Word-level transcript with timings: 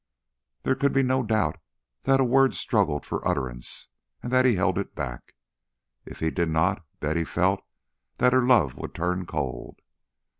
There 0.63 0.73
could 0.73 0.93
be 0.93 1.03
no 1.03 1.21
doubt 1.21 1.57
that 2.05 2.19
a 2.19 2.23
word 2.23 2.55
struggled 2.55 3.05
for 3.05 3.27
utterance, 3.27 3.89
and 4.23 4.31
that 4.33 4.45
he 4.45 4.55
held 4.55 4.79
it 4.79 4.95
back. 4.95 5.35
If 6.07 6.21
he 6.21 6.31
did 6.31 6.49
not, 6.49 6.83
Betty 6.99 7.23
felt 7.23 7.61
that 8.17 8.33
her 8.33 8.43
love 8.43 8.73
would 8.77 8.95
turn 8.95 9.27
cold. 9.27 9.77